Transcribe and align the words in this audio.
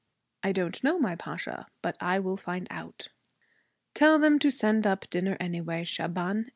'I 0.41 0.53
don't 0.53 0.83
know, 0.83 0.97
my 0.97 1.15
Pasha, 1.15 1.67
but 1.83 1.95
I 2.01 2.17
will 2.17 2.35
find 2.35 2.65
out.' 2.71 3.09
'Tell 3.93 4.17
them 4.17 4.39
to 4.39 4.49
send 4.49 4.87
up 4.87 5.07
dinner 5.11 5.37
anyway, 5.39 5.83
Shaban. 5.83 6.49